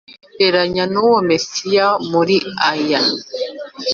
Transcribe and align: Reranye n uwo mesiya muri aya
Reranye 0.39 0.83
n 0.93 0.95
uwo 1.05 1.19
mesiya 1.29 1.85
muri 2.11 2.35
aya 2.69 2.99